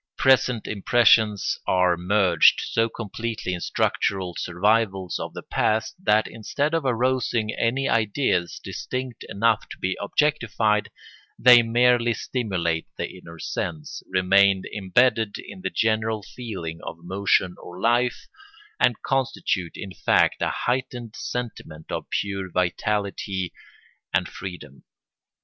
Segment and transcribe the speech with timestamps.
[0.17, 6.85] Present impressions are merged so completely in structural survivals of the past that instead of
[6.85, 10.89] arousing any ideas distinct enough to be objectified
[11.37, 17.79] they merely stimulate the inner sense, remain imbedded in the general feeling of motion or
[17.79, 18.27] life,
[18.79, 23.53] and constitute in fact a heightened sentiment of pure vitality
[24.11, 24.83] and freedom.